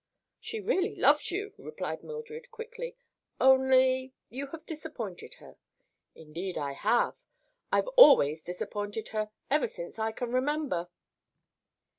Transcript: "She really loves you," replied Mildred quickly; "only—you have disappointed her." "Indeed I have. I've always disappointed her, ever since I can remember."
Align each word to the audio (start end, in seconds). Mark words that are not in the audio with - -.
"She 0.39 0.59
really 0.59 0.95
loves 0.95 1.29
you," 1.29 1.53
replied 1.59 2.01
Mildred 2.03 2.49
quickly; 2.49 2.97
"only—you 3.39 4.47
have 4.47 4.65
disappointed 4.65 5.35
her." 5.35 5.57
"Indeed 6.15 6.57
I 6.57 6.71
have. 6.73 7.13
I've 7.71 7.87
always 7.89 8.41
disappointed 8.41 9.09
her, 9.09 9.29
ever 9.51 9.67
since 9.67 9.99
I 9.99 10.11
can 10.11 10.31
remember." 10.31 10.89